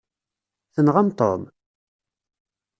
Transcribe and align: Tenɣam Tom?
Tenɣam 0.73 1.09
Tom? 1.19 1.41